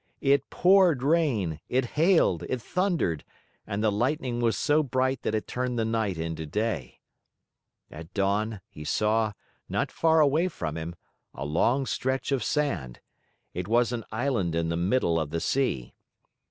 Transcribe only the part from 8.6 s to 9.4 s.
he saw,